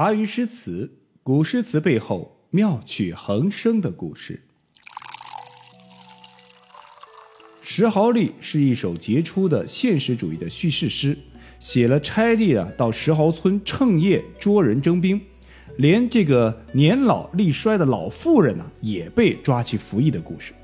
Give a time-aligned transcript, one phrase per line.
[0.00, 0.90] 茶余诗词，
[1.22, 4.40] 古诗词背后妙趣横生的故事。
[7.60, 11.14] 《石壕吏》是一首杰出的现实主义的叙事诗，
[11.58, 15.20] 写了差吏啊到石壕村趁夜捉人征兵，
[15.76, 20.54] 连这个年老力衰的老妇人呢也被抓去服役的故事，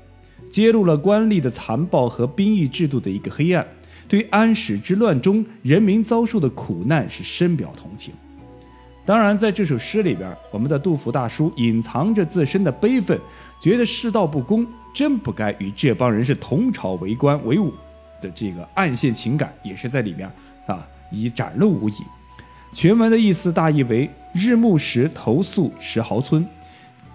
[0.49, 3.63] 揭露了官吏的残暴和兵役制度的一个黑暗，
[4.07, 8.15] 对安史之乱中人民遭受的苦难是深表同情。
[9.07, 13.17] 当然，在这首诗里边，我们的杜甫大叔隐藏着自身的悲愤，
[13.57, 17.73] 觉得世道不公，真不该与这帮人是同朝为官为伍
[18.21, 20.29] 的这个暗线情感，也是在里面
[20.65, 21.93] 啊，已展露无遗。
[22.73, 26.45] 全文的意思大意为：日暮时投宿石壕村，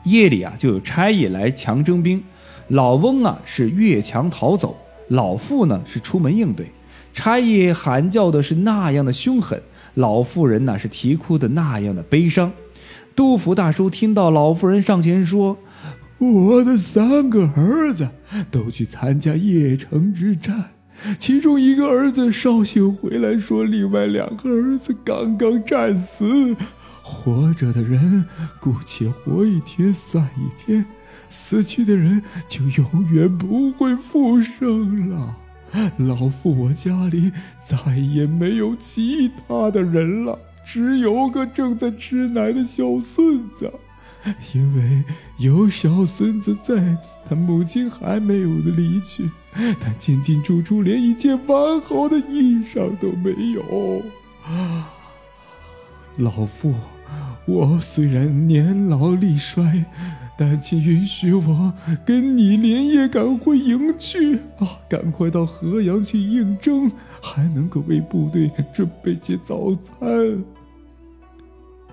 [0.04, 2.24] 夜里啊就有差役来强征兵，
[2.68, 4.74] 老翁啊是越墙逃走，
[5.08, 6.68] 老妇呢是出门应对，
[7.12, 9.60] 差役喊叫的是那样的凶狠。
[9.94, 12.52] 老妇人那是啼哭的那样的悲伤，
[13.14, 15.58] 杜甫大叔听到老妇人上前说
[16.18, 18.08] ：“我的三个儿子
[18.50, 20.70] 都去参加邺城之战，
[21.18, 26.56] 其中一个儿子绍兴回来，说另外两个儿子刚刚战死。
[27.02, 28.24] 活着的人
[28.60, 30.84] 姑且活一天算一天，
[31.30, 35.36] 死去的人就永远不会复生了。”
[35.96, 43.72] 老夫，我家里再也没有其他的人了，只有个正在吃奶的小孙子。
[44.54, 45.02] 因为
[45.38, 46.96] 有小孙子在，
[47.28, 49.28] 他母亲还没有离去，
[49.80, 54.02] 他进进出出连一件完好的衣裳都没有。
[56.18, 56.74] 老夫，
[57.46, 59.84] 我虽然年老力衰。
[60.44, 61.72] 但请允许我
[62.04, 64.76] 跟你连夜赶回营去啊！
[64.90, 66.90] 赶快到河阳去应征，
[67.20, 70.42] 还能够为部队准备些早餐。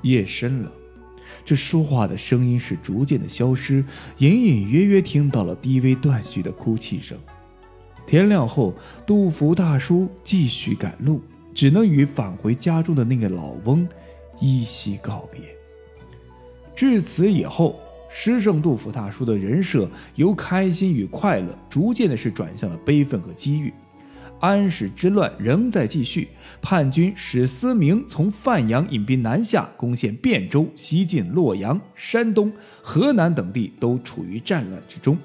[0.01, 0.71] 夜深了，
[1.45, 3.85] 这说话的声音是逐渐的消失，
[4.17, 7.15] 隐隐约约听到了低微断续的哭泣声。
[8.07, 8.73] 天亮后，
[9.05, 11.21] 杜甫大叔继续赶路，
[11.53, 13.87] 只能与返回家中的那个老翁
[14.41, 15.39] 依稀告别。
[16.75, 17.79] 至此以后。
[18.09, 23.71] 诗圣杜甫大叔的人设由开心与快乐，逐渐的是转向了悲愤和机遇。
[24.39, 26.29] 安史之乱仍在继续，
[26.61, 35.17] 叛军史思明从范阳引兵南下，攻陷汴州，西进洛阳、山东、河南等地，都处于战乱之中。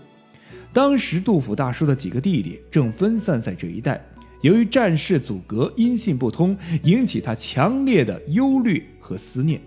[0.73, 4.05] 当时杜甫大叔的几个弟弟正分散在这一带，
[4.41, 9.61] 由于战事阻隔，音信不通，引起他强烈的忧虑和思念。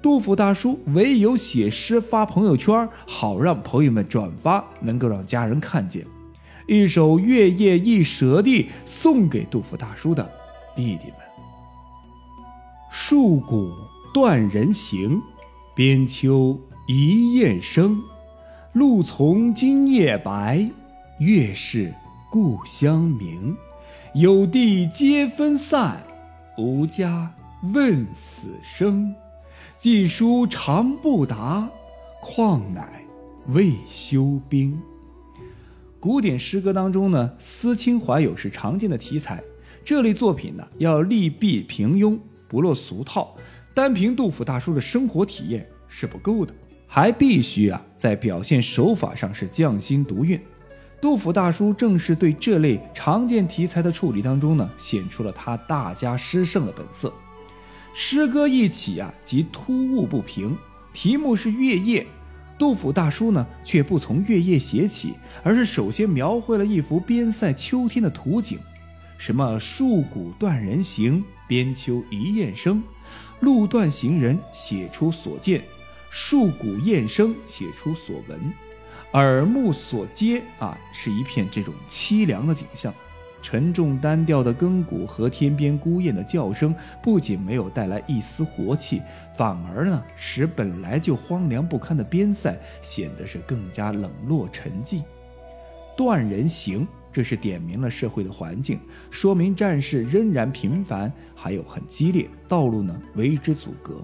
[0.00, 6.06] 杜甫大叔唯有写诗发朋友圈，好让朋友们转发，能够让家人看见。
[6.68, 10.30] 一首《月夜忆舍弟》送给杜甫大叔的
[10.76, 11.14] 弟弟们：
[12.92, 13.72] 戍鼓
[14.14, 15.20] 断人行，
[15.74, 18.00] 边秋一雁声。
[18.74, 20.64] 露从今夜白，
[21.18, 21.92] 月是
[22.30, 23.56] 故乡明。
[24.14, 26.00] 有弟皆分散，
[26.56, 27.34] 无家
[27.74, 29.12] 问死生。
[29.78, 31.70] 寄书长不达，
[32.20, 33.00] 况乃
[33.50, 34.76] 未休兵。
[36.00, 39.40] 古典诗歌当中呢，思亲怀友是常见的题材。
[39.84, 42.18] 这类作品呢，要利弊平庸，
[42.48, 43.36] 不落俗套。
[43.72, 46.52] 单凭杜甫大叔的生活体验是不够的，
[46.88, 50.40] 还必须啊，在表现手法上是匠心独运。
[51.00, 57.12] 杜甫大叔正是对这类常见题材的处理当中呢，显出了他大家诗圣的本色。
[58.00, 60.56] 诗歌一起啊，即突兀不平。
[60.94, 62.06] 题目是月夜，
[62.56, 68.56] 杜甫大叔呢却不从月夜写起，而是首先描绘了一幅边塞秋天的图景。
[69.18, 72.80] 什么树谷断人行，边秋一雁声。
[73.40, 75.64] 路断行人写出所见，
[76.08, 78.38] 树谷雁声写出所闻。
[79.14, 82.94] 耳目所接啊，是一片这种凄凉的景象。
[83.42, 89.00] 沉重单调的更鼓和天边孤雁的叫声，不仅没有带来一丝活气，
[89.36, 95.02] 反而呢，使本来就荒凉不堪的边塞显得是更加冷落沉寂。
[95.96, 98.78] 断人行，这是点明了社会的环境，
[99.10, 103.94] 说明战事仍然频繁，还有很激烈，道路呢为之阻隔。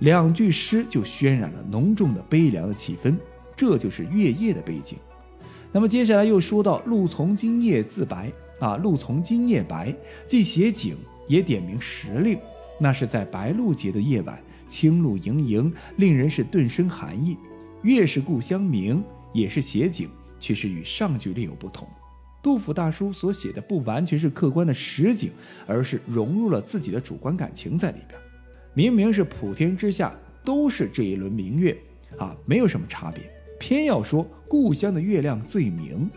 [0.00, 3.16] 两句诗就渲染了浓重的悲凉的气氛，
[3.56, 4.98] 这就是月夜的背景。
[5.72, 8.30] 那么接下来又说到“露从今夜自白”。
[8.64, 9.94] 啊，露从今夜白，
[10.26, 10.96] 既写景
[11.28, 12.38] 也点明时令。
[12.80, 17.36] 那是在白露节的夜晚，清露盈盈，令人是顿生寒意。
[17.82, 20.08] 月是故乡明，也是写景，
[20.40, 21.86] 却是与上句略有不同。
[22.42, 25.30] 杜甫大叔所写的不完全是客观的实景，
[25.66, 28.18] 而是融入了自己的主观感情在里边。
[28.72, 30.10] 明明是普天之下
[30.42, 31.76] 都是这一轮明月
[32.16, 33.22] 啊，没有什么差别，
[33.60, 36.10] 偏要说故乡的月亮最明。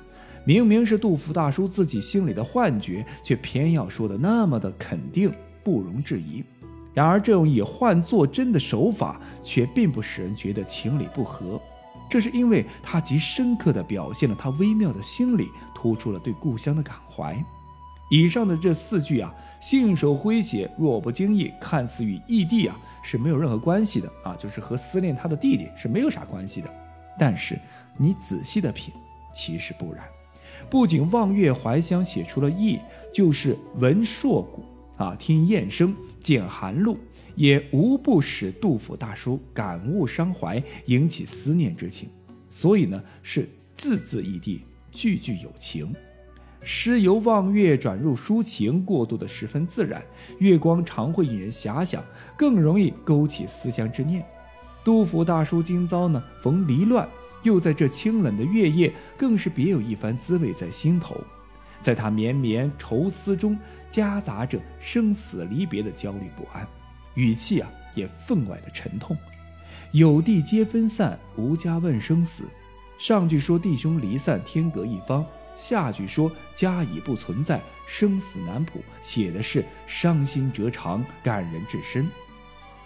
[0.48, 5.30] 明明是杜甫大叔自己心里的幻觉，却偏要说的那么的肯定，
[5.62, 6.42] 不容置疑。
[6.94, 11.62] 然而，这种以幻作真的手法，却并不使人觉得情理不合。
[12.10, 17.38] 这是因为他极深刻地表现了他微妙的心理，突出了对故乡的感怀。
[18.10, 26.74] 以上的这四句啊，信手挥写，若不经意，看似与异地啊是没有任何关系的啊，就是和思念他的弟弟是没有啥关系的。
[27.20, 27.60] 但是
[27.98, 28.94] 你仔细的品，
[29.34, 30.06] 其实不然。
[30.70, 32.80] 不仅望月怀乡写出了意，
[33.14, 34.64] 就是闻硕鼓
[34.98, 36.98] 啊，听雁声，见寒露，
[37.36, 42.10] 也无不使杜甫大叔感悟伤怀，引起思念之情。
[42.50, 44.62] 所以呢，是字字异地，
[44.92, 45.94] 句句有情。
[46.62, 50.04] 诗由望月转入抒情，过渡的十分自然。
[50.40, 52.04] 月光常会引人遐想，
[52.36, 54.26] 更容易勾起思乡之念。
[54.84, 57.08] 杜甫大叔今遭呢，逢离乱。
[57.44, 61.20] 又在这清冷的月夜，更是别有一番滋味在心头。
[61.82, 63.58] 在他绵绵愁思中，
[63.90, 66.68] 夹杂着生死离别的焦虑不安，
[67.14, 69.16] 语气啊也分外的沉痛。
[69.92, 72.44] 有弟皆分散，无家问生死。
[73.00, 75.24] 上句说弟兄离散，天隔一方；
[75.56, 82.10] 下句说家已不存在，生死难卜，写的是伤心折肠，感人至深。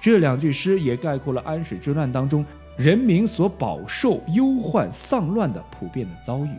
[0.01, 2.45] 这两句诗也概括了安史之乱当中。
[2.77, 6.49] 人民所饱受忧患丧乱的普遍的遭遇，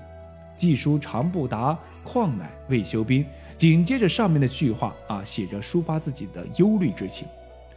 [0.57, 3.25] 季书长不达，况乃未休兵。
[3.57, 7.27] 紧接着上面的句话啊，写着抒发自己的忧虑之情。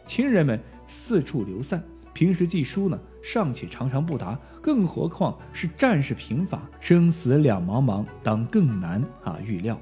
[0.04, 9.78] 亲人们四处流散，平时寄书呢尚且常常不达，更何况是战事频发，生死两茫茫，当更难啊预料。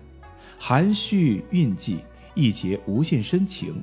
[0.59, 1.97] 含蓄蕴藉，
[2.35, 3.75] 一节无限深情。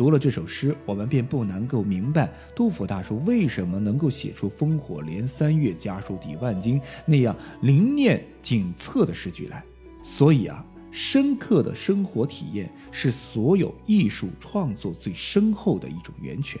[0.00, 9.62] 读了这首诗，我们便不能够明白杜甫大叔为什么能够写出“烽火连三月，家书抵万金”那样灵念紧凑的诗句来。
[10.02, 16.58] 所以啊，深刻的生活体验是所有艺术创作最深厚的一种源泉。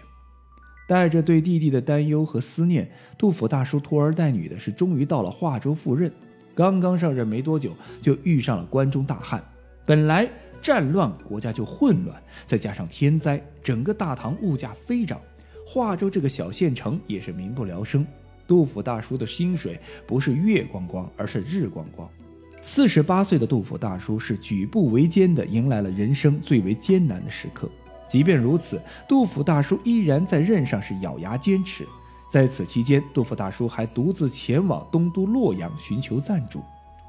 [0.86, 6.12] 带着对弟弟的担忧和思念，杜甫大叔拖儿带女的是终于到了华州赴任。
[6.54, 9.42] 刚刚上任没多久，就遇上了关中大旱。
[9.86, 10.28] 本来。
[10.62, 15.20] 战乱，国家就混乱，再加上天灾，整个大唐物价飞涨，
[15.66, 18.06] 华州这个小县城也是民不聊生。
[18.46, 22.08] 杜甫大叔的薪水不是月光光，而是日光光。
[22.60, 27.70] 四十八岁的杜甫大叔是举步维艰的，迎来了人生最为艰难的时刻。
[28.08, 31.86] 即便如此，杜甫大叔依然在任上是咬牙坚持。
[32.30, 36.60] 在此期间，杜甫大叔还独自前往东都洛阳寻求赞助。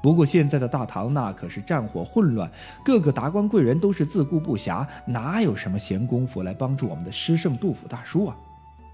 [0.02, 2.50] 不过现在的大唐那可是战火混乱，
[2.84, 8.36] 各个达官贵人都是自顾不暇，哪有什么闲工夫来帮助我们的诗圣杜甫大叔啊？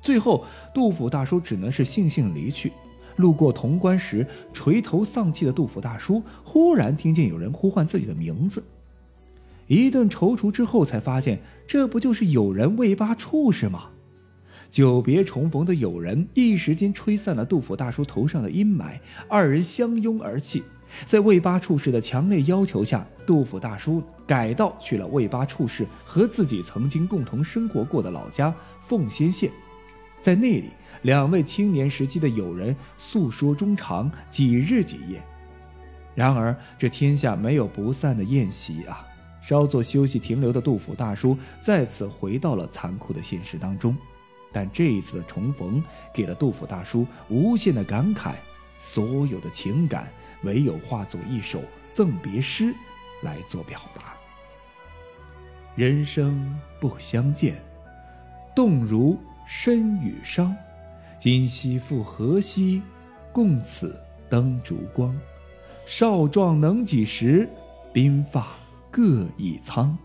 [0.02, 0.44] 最后，
[0.74, 2.72] 杜甫大叔只能是悻悻离去。
[3.16, 8.62] 路过潼关时，垂头丧气的杜甫大叔忽然听见有人呼唤自己的名字，
[9.66, 13.86] 一顿踌躇之后，才发现这不就是友人魏八处士吗？
[14.70, 20.62] 久别重逢的友人一时间吹散了杜甫大叔头上的阴霾，二人相拥而泣。
[21.06, 28.52] 在魏八处士的强烈要求下，杜甫大叔改道去了魏八处士和自己曾经共同生活过的老家
[28.86, 29.50] 奉先县，
[30.20, 30.70] 在那里，
[31.02, 35.20] 两位青年时期的友人诉说衷肠，几日几夜。
[36.14, 39.06] 然而，这天下没有不散的宴席啊！
[39.40, 43.96] 稍作休息停留的杜甫大叔再次回到了残酷的现实当中，
[44.52, 48.32] 但这一次的重逢给了杜甫大叔无限的感慨，
[48.80, 50.12] 所有的情感。
[50.42, 51.60] 唯有化作一首
[51.92, 52.74] 赠别诗
[53.22, 54.14] 来做表达。
[55.74, 57.56] 人生不相见，
[58.54, 59.16] 动如
[59.46, 60.54] 身与伤。
[61.18, 62.82] 今夕复何夕，
[63.32, 65.16] 共此灯烛光。
[65.86, 67.48] 少壮能几时，
[67.92, 68.46] 鬓发
[68.90, 69.96] 各已苍。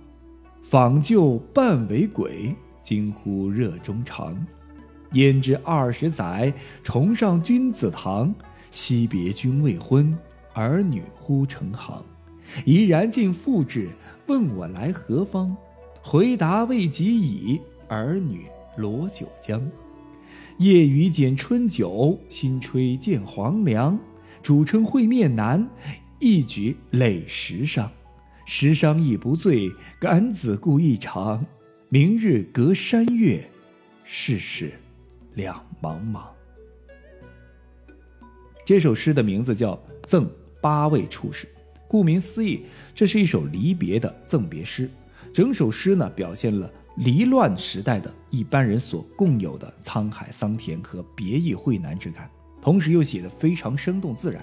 [0.64, 4.36] 访旧半为鬼，惊呼热衷肠。
[5.12, 6.52] 焉知二十载，
[6.84, 8.34] 重上君子堂。
[8.74, 10.18] 惜别君未婚，
[10.52, 12.04] 儿女忽成行。
[12.66, 13.88] 怡然尽复至，
[14.26, 15.56] 问我来何方？
[16.02, 19.62] 回答未及已，儿女罗九江。
[20.58, 23.98] 夜雨剪春酒，新炊见黄粱。
[24.42, 25.70] 主称会面难，
[26.20, 27.88] 一举累十觞。
[28.46, 31.46] 十觞亦不醉，敢子故意长。
[31.90, 33.48] 明日隔山岳，
[34.04, 34.74] 世事
[35.36, 36.24] 两茫茫。
[38.66, 40.30] 这首诗的名字叫《赠
[40.62, 41.46] 八位处士》，
[41.86, 42.64] 顾名思义，
[42.96, 44.90] 这是一首离别的赠别诗。
[45.34, 52.30] 整首诗呢，表现了离乱时代的一般人所共有的沧海桑田和别意会难之感，
[52.62, 54.42] 同时又写得非常生动自然，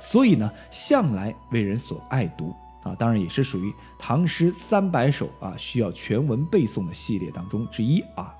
[0.00, 2.94] 所以呢，向来为人所爱读啊。
[2.94, 8.34] 当然，也是属于唐诗三百首啊需要全文背诵的系列当中之一啊。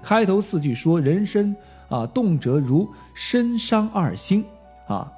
[0.00, 1.54] 开头四句说：“人生
[1.88, 4.44] 啊，动辄如身伤二心
[4.90, 5.10] 啊，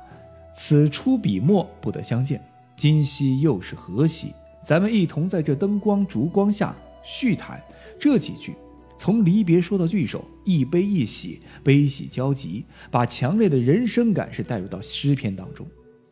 [0.55, 2.39] 此出彼没，不得相见。
[2.77, 4.33] 今夕又是何夕？
[4.63, 7.59] 咱们一同在这灯光烛光下叙谈。”
[7.99, 8.55] 这几句，
[8.99, 15.67] 从离别说到聚首，一悲一喜，悲喜交集，把强烈的人生感是带入到诗篇当中。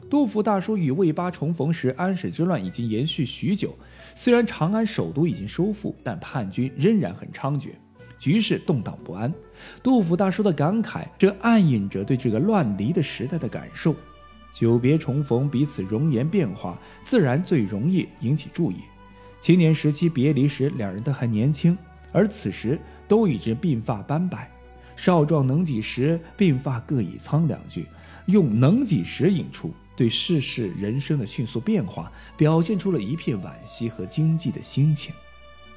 [0.09, 3.77] 杜甫大叔与魏八重逢时，安史之乱已经延续许久，
[4.15, 7.71] 虽然长安首都已经收复，但叛军仍然很猖獗，
[8.21, 9.33] 局势动荡不安。
[9.83, 13.97] 杜甫大叔的感慨，这暗隐着对这个乱离的时代的感受。
[14.53, 18.77] 久别重逢，彼此容颜变化，自然最容易引起注意。
[19.41, 21.77] 青年时期别离时，两人都还年轻，
[22.13, 24.51] 而此时都已经鬓发斑白。
[24.97, 27.49] 少壮能几时，鬓发各已苍。
[27.49, 27.87] 两句
[28.27, 35.15] 用“能几时”引出对世事人生的迅速变化，表现出了一片惋惜和惊悸的心情。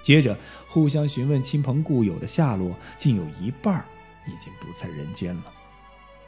[0.04, 3.84] 接着互相询问亲朋故友的下落，竟有一半
[4.28, 5.44] 已经不在人间了。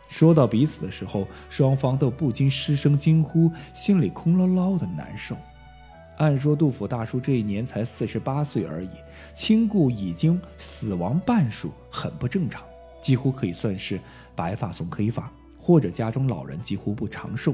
[0.08, 5.36] 说到彼此的时候，双方都不禁失声惊呼，心里空落落的难受。
[6.18, 8.90] 按说杜甫大叔这一年才四十八岁而已，
[9.34, 12.64] 亲故已经死亡半数，很不正常，
[13.02, 14.00] 几乎可以算是
[14.34, 15.30] 白发送黑发，
[15.60, 17.54] 或者家中老人几乎不长寿。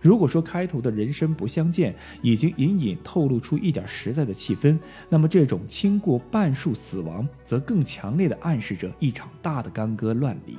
[0.00, 4.78] 如果说开头的人生不相见已经隐隐透露出一点时代的气氛，
[5.08, 10.56] 那么这种亲过半数死亡，则更强烈的暗示着一场大的干戈乱离。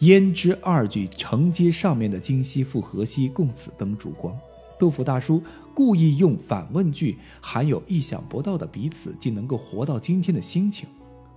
[0.00, 4.36] 胭脂二句承接上面的“今夕复何夕，共此灯烛光”。
[4.78, 5.42] 杜甫大叔
[5.72, 10.86] 故意用反问句，含有意想不到的彼此竟能够活到今天的心情，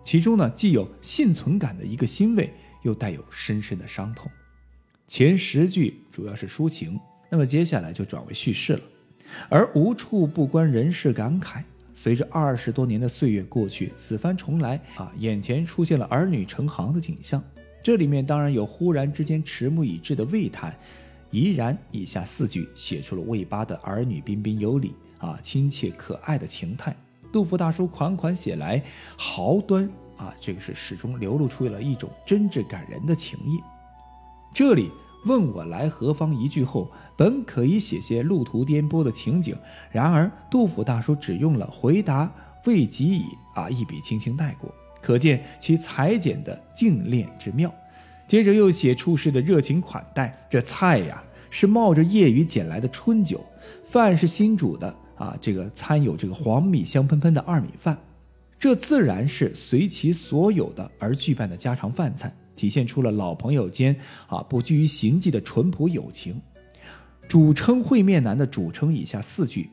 [0.04, 4.30] 其中呢既有幸存感的一个欣慰，又带有深深的伤痛。
[5.10, 7.00] 前十句主要是抒情，
[7.32, 8.82] 那么接下来就转为叙事了。
[9.50, 11.64] 而无处不关人世感慨，
[11.96, 17.44] 随着二十多年的岁月过去，此番重来啊，眼前出现了儿女成行的景象。
[17.82, 20.78] 这里面当然有忽然之间迟暮已至的喟叹。
[21.32, 26.96] 怡然以下四句写出了魏八的儿女彬彬有礼啊，亲切可爱的情态。
[27.34, 28.80] 杜甫大叔款款写来，
[29.18, 33.60] 豪端啊，这个是始终流露出了一种真挚感人的情意。
[34.60, 34.92] 这里
[35.24, 39.56] 问我来何方一句后，本可以写些路途颠簸的情景，
[39.90, 42.30] 然而杜甫大叔只用了回答
[42.66, 43.24] 未及矣
[43.56, 44.70] 啊，一笔轻轻带过，
[45.02, 47.74] 可见其裁剪的精炼之妙。
[48.28, 53.42] 接着又写出世的热情款待，这菜呀是冒着夜雨捡来的春酒，
[53.86, 57.98] 饭是新煮的啊，这个餐有这个黄米香喷喷的二米饭，
[58.60, 63.96] 这自然是随其所有的而具办的家常饭菜，体现出了老朋友间
[64.28, 66.42] 啊不拘于形迹的淳朴友情。
[67.28, 69.70] 主称会面难的主称以下四句，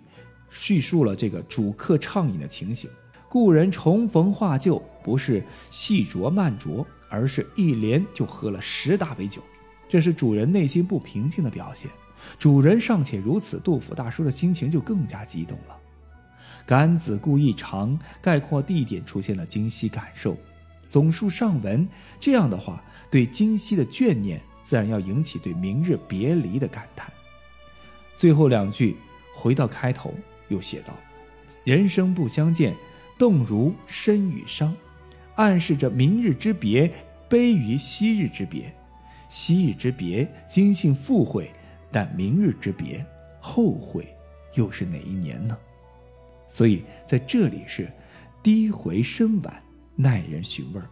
[0.51, 2.89] 叙述了这个主客畅饮的情形。
[3.29, 6.85] 故人重逢话旧，不是细酌慢酌。
[7.09, 9.41] 而是一连就喝了十大杯酒，
[9.89, 11.89] 这是主人内心不平静的表现。
[12.37, 15.77] 主人尚且如此，杜甫大叔的心情就更加激动了。
[16.67, 20.37] 感子故意长，概括地点出现了今夕感受。
[20.89, 21.89] 总述上文，
[22.21, 27.13] 这样的话，对今夕的眷念，自然要引起对明日别离的感叹。
[28.17, 28.97] 最后两句，
[29.35, 30.15] 回到开头，
[30.49, 30.95] 又写道
[31.65, 32.75] ：“人生不相见，
[33.19, 34.75] 动如身与伤。”
[35.37, 36.91] 暗示着明日之别，
[37.29, 38.73] 悲于昔日之别。
[39.29, 41.51] 昔日之别，今幸复会，
[41.93, 43.05] 但明日之别，
[43.39, 44.07] 后会
[44.55, 45.59] 又是哪一年呢？
[46.49, 47.87] 所以在这里是
[48.43, 49.63] 低回深婉，
[49.97, 50.87] 耐人寻味儿。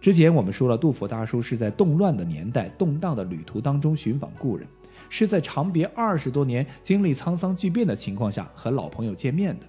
[0.00, 4.66] 之前我们说了，杜甫大叔是在动乱的年代、动荡的旅途当中寻访故人，
[5.08, 9.66] 是在长别二十多年、经历沧桑巨变的情况下和老朋友见面的，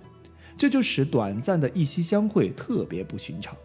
[0.58, 3.56] 这就使短暂的一夕相会特别不寻常。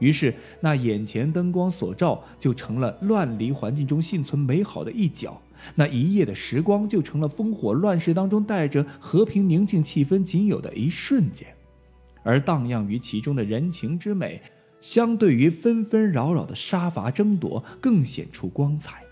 [0.00, 5.32] 于是，那眼前灯光所照，就成了乱离环境中幸存美好的一角；
[5.74, 11.48] 那一夜的时光，就成了烽火乱世当中带着和平宁静气氛仅有的一瞬间。
[12.22, 14.42] 而荡漾于其中的人情之美，
[14.80, 19.02] 相对于纷纷扰扰的杀伐争夺，更显出光彩。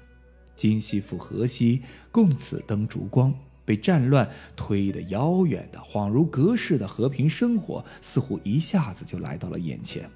[0.55, 3.35] 今夕复何夕，共此灯烛光。
[3.65, 10.09] 被战乱推得遥远的，恍如隔世的和平生活，似乎一下子就来到了眼前。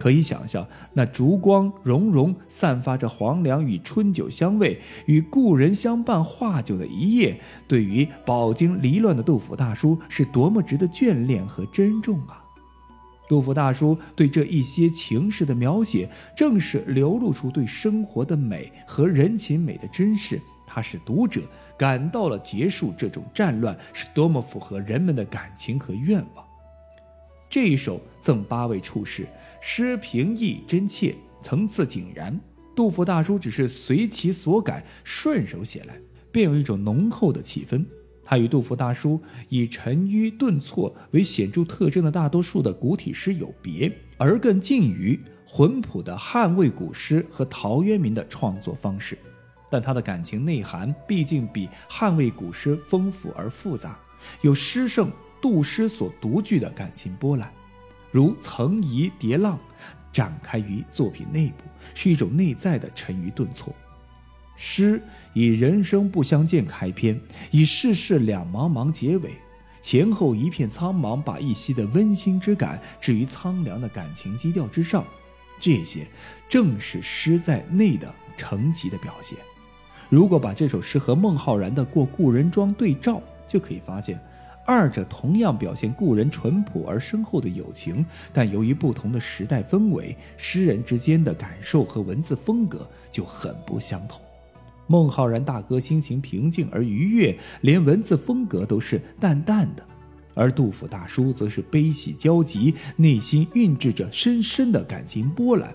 [0.00, 7.38] 可以想象，那烛光融融，散发着黄粱与春酒香味，与故人相伴话酒的一夜，
[7.68, 12.42] 对于饱经离乱的杜甫大叔，是多么值得眷恋和珍重啊！
[13.28, 20.40] 杜甫大叔对这一些情事的描写，正是流露出对生活的美和人情美的珍视。
[20.66, 21.42] 他使读者
[21.76, 26.44] 感到了结束这种战乱是多么符合人们的感情和愿望。
[27.48, 29.26] 这一首赠八位处士，
[29.60, 32.38] 诗平易真切，层次井然。
[32.74, 36.00] 杜甫大叔只是随其所感，顺手写来，
[36.32, 37.84] 便有一种浓厚的气氛。
[38.24, 49.18] 他与杜甫大叔以沉郁顿挫为显著特征的大多数的古体诗有别，而更近于浑朴的汉魏古诗和陶渊明的创作方式。
[49.68, 53.98] 但他的感情内涵毕竟比汉魏古诗丰富而复杂，
[54.42, 55.10] 有诗圣
[55.42, 57.52] 杜诗所独具的感情波澜，
[58.10, 59.58] 如层移叠浪，
[60.12, 61.54] 展开于作品内部，
[61.94, 63.74] 是一种内在的沉郁顿挫。
[64.56, 65.00] 诗
[65.32, 67.18] 以人生不相见开篇，
[67.50, 69.30] 以世事两茫茫结尾，
[69.80, 75.04] 前后一片苍茫，把一夕的温馨之感置于苍凉的感情基调之上，
[75.58, 76.06] 这些
[76.48, 79.38] 正是诗在内的成极的表现。
[80.10, 84.20] 如果把这首诗和孟浩然的《过故人庄》对照，就可以发现，
[84.72, 94.20] 二者同样表现故人淳朴而深厚的友情，但由于不同的时代氛围，诗人之间的感受和文字风格就很不相同。
[94.86, 99.82] 孟浩然大哥心情平静而愉悦，连文字风格都是淡淡的；
[100.34, 105.74] 而杜甫大叔则是悲喜交集，内心蕴织着深深的感情波澜。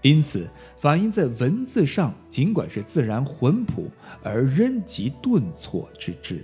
[0.00, 0.48] 因此，
[0.80, 3.90] 反映在文字上，尽管是自然浑朴，
[4.22, 6.42] 而仍极顿挫之至。